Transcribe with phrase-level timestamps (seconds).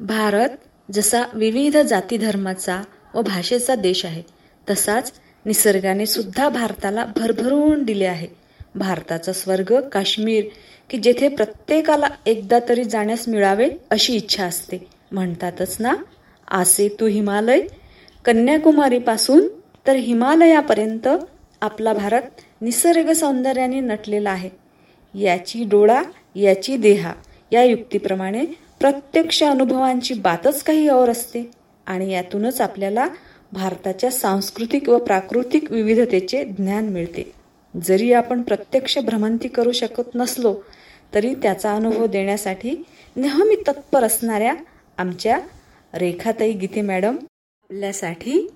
[0.00, 0.48] भारत
[0.92, 2.82] जसा विविध जाती धर्माचा
[3.14, 4.22] व भाषेचा देश आहे
[4.70, 5.12] तसाच
[5.46, 8.26] निसर्गाने सुद्धा भारताला भरभरून दिले आहे.
[8.74, 10.44] भारताचा स्वर्ग काश्मीर
[10.90, 14.86] की जेथे प्रत्येकाला एकदा तरी जाण्यास मिळावे अशी इच्छा असते.
[15.12, 15.94] म्हणतातच ना
[16.48, 17.60] आसे तू हिमालय
[18.24, 19.48] कन्याकुमारीपासून
[19.86, 21.08] तर हिमालयापर्यंत
[21.60, 22.22] आपला भारत
[22.60, 24.50] निसर्ग सौंदर्याने नटलेला आहे.
[25.14, 26.02] याची डोळा
[26.34, 27.12] याची देहा
[27.52, 28.44] या युक्तीप्रमाणे
[28.80, 31.50] प्रत्यक्ष अनुभवांची बातच काही और असते
[31.86, 33.06] आणि यातूनच आपल्याला
[33.52, 37.32] भारताच्या सांस्कृतिक व प्राकृतिक विविधतेचे ज्ञान मिळते.
[37.74, 40.54] जरी आपण प्रत्यक्ष भ्रमंती करू शकत नसलो
[41.14, 42.74] तरी त्याचा अनुभव देण्यासाठी
[43.16, 44.54] नेहमी तत्पर असणाऱ्या
[44.98, 45.38] आमच्या
[45.94, 48.46] रेखाताई गीते मॅडम आपल्यासाठी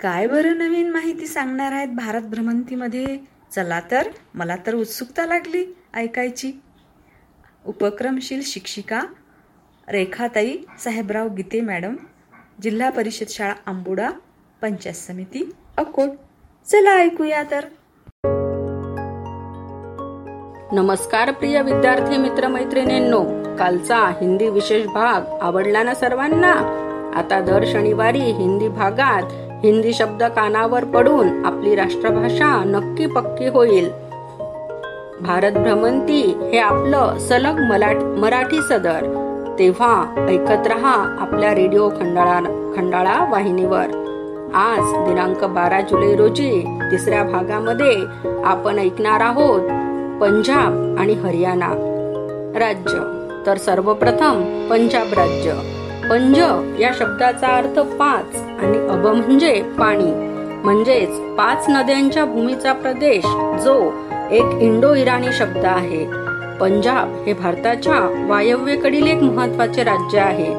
[0.00, 3.16] काय बरं नवीन माहिती सांगणार आहेत भारत भ्रमंतीमध्ये?
[3.52, 5.64] चला तर मला तर उत्सुकता लागली
[5.94, 6.52] ऐकायची.
[7.66, 9.02] उपक्रमशील शिक्षिका
[9.92, 11.94] रेखाताई साहेबराव गीते मॅडम
[12.62, 14.10] जिल्हा परिषद शाळा आंबुडा
[14.62, 16.08] पंचायत समिती अकोट.
[16.66, 17.64] चला ऐकूया तर.
[20.72, 23.24] नमस्कार प्रिय विद्यार्थी मित्र मैत्रिणींनो.
[23.58, 26.52] कालचा हिंदी विशेष भाग आवडला ना सर्वांना?
[27.16, 29.22] आता दर शनिवारी हिंदी भागात
[29.64, 33.88] हिंदी शब्द कानावर पडून आपली राष्ट्रभाषा नक्की पक्की होईल.
[35.20, 37.60] भारत भ्रमंती हे आपलं सलग
[38.18, 39.27] मराठी सदर.
[39.58, 42.40] तेव्हा ऐकत रहा आपल्या रेडिओ खंडाळा
[42.76, 44.04] खंडाळा वाहिनीवर.
[44.54, 47.96] आज दिनांक बारा जुलै रोजी तिसऱ्या भागामध्ये
[48.44, 49.60] आपण ऐकणार आहोत
[50.20, 51.70] पंजाब आणि हरियाणा
[52.58, 52.98] राज्य.
[53.46, 55.52] तर सर्वप्रथम पंजाब राज्य.
[56.10, 56.38] पंज
[56.80, 60.12] या शब्दाचा अर्थ पाच आणि अब म्हणजे पाणी.
[60.64, 63.26] म्हणजेच पाच नद्यांच्या भूमीचा प्रदेश
[63.64, 63.92] जो
[64.30, 66.28] एक इंडो इराणी शब्द आहे.
[66.60, 70.54] पंजाब हे भारताच्या वायव्येकडील एक महत्त्वाचे राज्य आहे.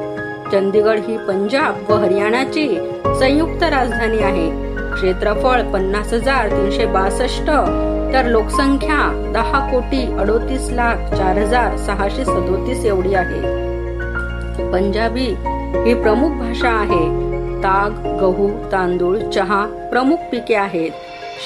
[0.52, 2.68] चंदीगड ही पंजाब व हरियाणाची
[3.20, 4.50] संयुक्त राजधानी आहे.
[4.94, 7.46] क्षेत्रफळ पन्नास हजार तीनशे बासष्ट
[8.12, 13.40] तर लोकसंख्या दहा कोटी अडोतीस लाख चार हजार सहाशे सदोतीस एवढी आहे.
[14.72, 15.34] पंजाबी
[15.86, 17.30] ही प्रमुख भाषा आहे.
[17.58, 17.90] ताग
[18.20, 20.90] गहू तांदूळ चहा प्रमुख पिके आहेत.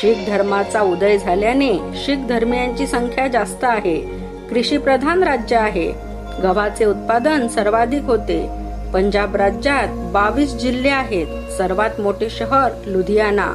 [0.00, 4.23] शीख धर्माचा उदय झाल्याने शीख धर्मियांची संख्या जास्त आहे.
[4.50, 5.92] कृषीप्रधान राज्य आहे.
[6.42, 8.48] गव्हाचे उत्पादन सर्वाधिक होते.
[8.94, 11.26] पंजाब राज्यात बावीस जिल्हे आहेत.
[11.58, 13.54] सर्वात मोठे शहर लुधियाना.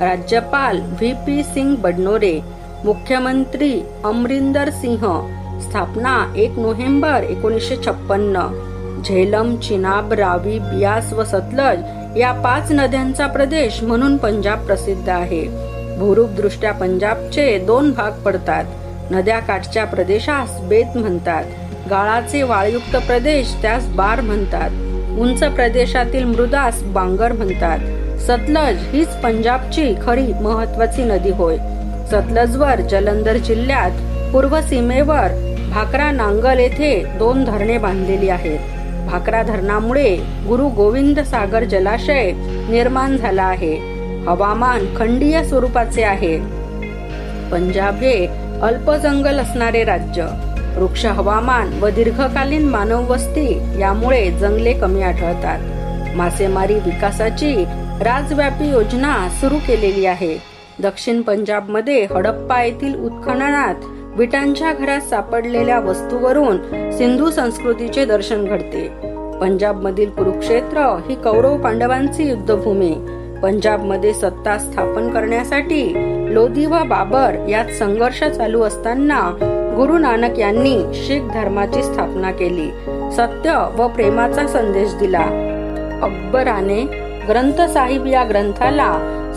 [0.00, 2.40] राज्यपाल व्ही पी सिंग बडनोरे
[2.84, 5.00] मुख्यमंत्री अमरिंदर सिंह
[5.60, 8.38] स्थापना एक नोव्हेंबर एकोणीसशे छप्पन्न.
[9.04, 11.78] झेलम चिनाब रावी बियास व सतलज
[12.18, 15.44] या पाच नद्यांचा प्रदेश म्हणून पंजाब प्रसिद्ध आहे.
[15.98, 18.64] भूरूप दृष्ट्या पंजाबचे दोन भाग पडतात.
[19.10, 21.44] नद्या काठच्या प्रदेशास बेत म्हणतात.
[21.90, 24.70] गाळाचे वाळयुक्त प्रदेश त्यास बार म्हणतात.
[25.18, 27.78] उंच प्रदेशातील मृदास बांगर म्हणतात.
[28.20, 31.56] सतलज हीच पंजाबची खरी महत्वाची नदी होय.
[32.10, 33.90] सतलजवर जलंधर जिल्ह्यात
[34.32, 38.58] पूर्व सीमेवर भाकरा नांगल येथे दोन धरणे बांधलेली आहेत.
[39.06, 40.16] भाकरा धरणामुळे
[40.48, 42.32] गुरु गोविंद सागर जलाशय
[42.70, 43.76] निर्माण झाला आहे.
[44.26, 46.38] हवामान खंडीय स्वरूपाचे आहे.
[47.50, 50.28] पंजाब हे अल्प जंगल असणारे राज्य.
[50.76, 55.58] वृक्ष हवामान व दीर्घकालीन मानव वस्ती यामुळे जंगले कमी आढळतात.
[56.16, 57.64] मासेमारी विकासाची
[58.00, 60.38] राजव्यापी योजना सुरू केलेली आहे.
[60.82, 63.74] दक्षिण पंजाबमध्ये हडप्पा येथील उत्खननात
[64.16, 66.56] विटांच्या घरात सापडलेल्या वस्तूवरून
[66.90, 68.88] सिंधू संस्कृतीचे दर्शन घडते.
[69.40, 72.94] पंजाब मधील कुरुक्षेत्र ही कौरव पांडवांची युद्धभूमी.
[73.42, 75.94] पंजाबमध्ये सत्ता स्थापन करण्यासाठी
[76.34, 79.20] लोधी व बाबर यात संघर्ष चालू असताना
[79.76, 82.70] गुरु नानक यांनी शीख धर्माची स्थापना केली.
[83.12, 85.22] सत्य व प्रेमाचा संदेश दिला.
[86.02, 86.82] अकबराने
[87.28, 88.90] ग्रंथ साहिब या ग्रंथाला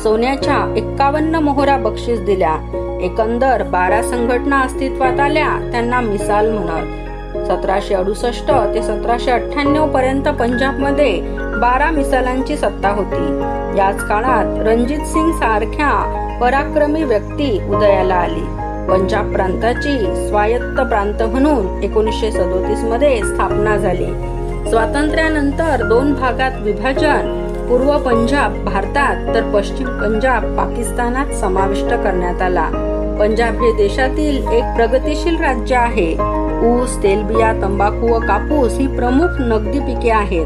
[0.03, 2.56] सोन्याच्या एक्कावन्न मोहरा बक्षीस दिल्या.
[3.02, 7.47] एकंदर बारा संघटना अस्तित्वात आल्या त्यांना मिसाल म्हणत.
[7.47, 11.21] सतराशे अडुसष्ट ते सतराशे अठ्ठ्याण्णव पर्यंत पंजाबमध्ये
[11.62, 13.39] बारा मिसालांची सत्ता होती.
[13.77, 18.45] याच काळात रणजित सिंग सारख्या पराक्रमी व्यक्ती उदयाला आली.
[18.89, 24.06] पंजाब प्रांताची स्वायत्त प्रांत म्हणून एकोणीसशे सदोतीसमध्ये स्थापना झाली.
[24.69, 32.69] स्वातंत्र्यानंतर दोन भागात विभाजन पूर्व पंजाब भारतात तर पश्चिम पंजाब पाकिस्तानात समाविष्ट करण्यात आला.
[33.19, 36.13] पंजाब हे देशातील एक प्रगतीशील राज्य आहे.
[36.68, 40.45] ऊस तेलबिया तंबाखू व कापूस ही प्रमुख नगदी पिके आहेत.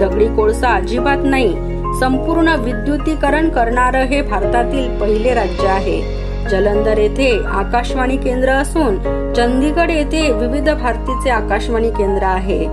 [0.00, 1.77] दगडी कोळसा अजिबात नाही.
[2.00, 6.02] संपूर्ण विद्युतीकरण करणारं हे भारतातील पहिले राज्य आहे.
[6.50, 8.98] जलंधर येथे आकाशवाणी केंद्र असून
[9.36, 12.64] चंदीगड येथे विविध भारतीचे आकाशवाणी केंद्र आहे.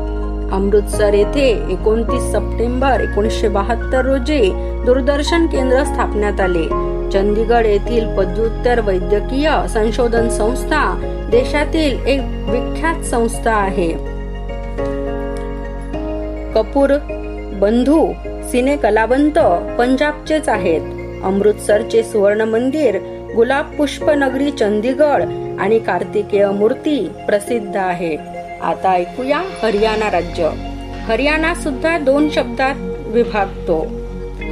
[0.51, 4.51] अमृतसर येथे एकोणतीस सप्टेंबर एकोणीसशे बहात्तर रोजी
[4.86, 6.68] दूरदर्शन केंद्र स्थापण्यात आले.
[7.12, 11.00] चंदीगड येथील पदव्युत्तर वैद्यकीय संशोधन संस्था
[11.31, 13.92] देशातील एक विख्यात संस्था आहे.
[16.54, 16.89] कपूर
[17.62, 18.07] बंधू
[18.52, 19.40] सिने कलावंत
[19.78, 20.82] पंजाबचेच आहेत.
[21.24, 22.98] अमृतसरचे सुवर्ण मंदिर
[23.36, 25.24] गुलाब पुष्प नगरी चंदीगड
[25.60, 26.98] आणि कार्तिकेय मूर्ती
[27.28, 28.16] प्रसिद्ध आहे.
[28.62, 30.50] आता ऐकूया हरियाणा राज्य.
[31.08, 32.76] हरियाणा सुद्धा दोन शब्दात
[33.08, 33.80] विभागतो.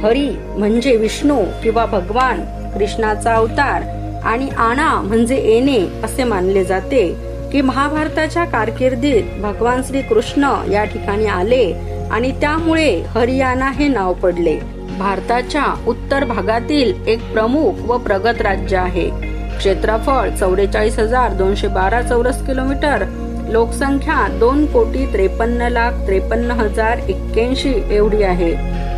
[0.02, 2.40] हरी म्हणजे विष्णू किंवा भगवान
[2.78, 3.82] कृष्णाचा अवतार
[4.24, 7.06] आणि आणा म्हणजे येणे असे मानले जाते
[7.52, 11.64] की महाभारताच्या कारकिर्दीत भगवान श्री कृष्ण या ठिकाणी आले
[12.10, 14.58] आणि त्यामुळे हरियाणा हे नाव पडले.
[14.98, 19.10] भारताच्या उत्तर भागातील एक प्रमुख व प्रगत राज्य आहे.
[19.58, 23.04] क्षेत्रफळ चौवेचाळीस हजार दोनशे बारा चौरस किलोमीटर.
[23.48, 28.54] लोकसंख्या दोन कोटी त्रेपन्न लाख त्रेपन्न हजार एक्क्याऐंशी एवढी आहे.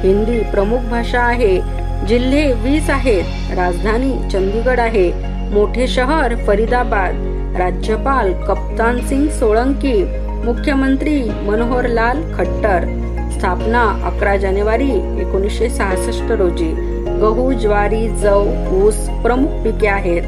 [0.08, 1.60] हिंदी प्रमुख भाषा आहे.
[2.06, 3.24] जिल्हे वीस आहेत.
[3.56, 5.12] राजधानी चंदीगड आहे.
[5.50, 7.32] मोठे शहर फरीदाबाद.
[7.58, 12.80] राज्यपाल कप्तान सिंग सोळंकी मुख्यमंत्री मनोहर लाल खट्टर.
[13.32, 14.90] स्थापना अकरा जानेवारी
[15.20, 16.72] एकोणीसशे सहासष्ट रोजी.
[17.20, 20.22] गहू ज्वारी जव ऊस प्रमुख पिके आहेत.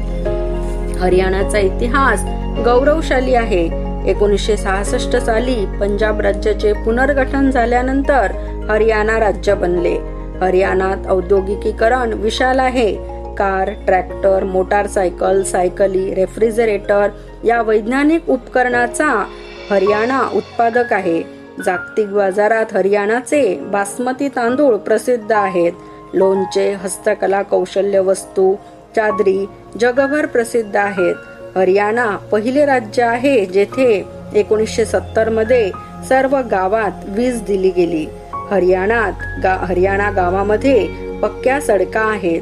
[0.97, 2.23] हरियाणाचा इतिहास
[2.65, 3.69] गौरवशाली आहे.
[4.09, 8.31] एकोणीसशे सहासष्ट साली पंजाब राज्याचे पुनर्गठन झाल्यानंतर
[8.69, 9.97] हरियाणा राज्य बनले.
[10.41, 13.19] हरियाणात औद्योगिकीकरण विशाल आहे.
[13.37, 17.07] कार ट्रॅक्टर मोटारसायकल सायकली रेफ्रिजरेटर
[17.43, 19.25] या वैज्ञानिक उपकरणाचा
[19.71, 21.23] हरियाणा उत्पादक आहे.
[21.65, 25.71] जागतिक बाजारात हरियाणाचे बासमती तांदूळ प्रसिद्ध आहेत.
[26.13, 28.55] लोणचे हस्तकला कौशल्य वस्तू
[28.95, 29.45] चादरी
[29.81, 31.15] जगभर प्रसिद्ध आहेत.
[31.57, 34.05] हरियाणा पहिले राज्य आहे जेथे
[34.35, 35.71] एकोणीसशे सत्तरमध्ये
[36.09, 38.05] सर्व गावात वीज दिली गेली.
[38.51, 39.13] हरियाणात
[39.43, 40.87] गा हरियाणा गावामध्ये
[41.21, 42.41] पक्क्या सडका आहेत.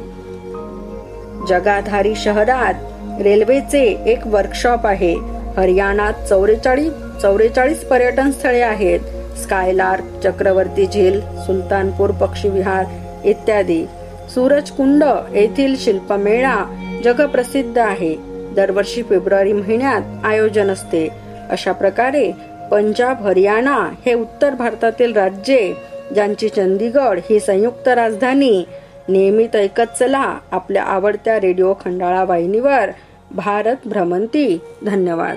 [1.48, 2.74] जगाधारी शहरात
[3.22, 5.14] रेल्वेचे एक वर्कशॉप आहे.
[5.56, 6.92] हरियाणात चौवेचाळीस
[7.22, 9.00] चौवेचाळीस पर्यटन स्थळे आहेत.
[9.38, 12.84] स्कायलार्क चक्रवर्ती झील सुलतानपूर पक्षीविहार
[13.24, 13.84] इत्यादी.
[14.30, 15.04] सूरजकुंड
[15.34, 16.56] येथील शिल्पमेळा
[17.04, 18.16] जगप्रसिद्ध आहे.
[18.54, 21.08] दरवर्षी फेब्रुवारी महिन्यात आयोजन असते.
[21.50, 22.32] अशा प्रकारे
[22.70, 25.74] पंजाब हरियाणा हे उत्तर भारतातील राज्ये
[26.14, 28.64] ज्यांची चंदीगड ही संयुक्त राजधानी
[29.08, 32.90] नियमित ऐकत चला आपल्या आवडत्या रेडिओ खंडाळा वाहिनीवर
[33.30, 34.58] भारत भ्रमंती.
[34.86, 35.36] धन्यवाद.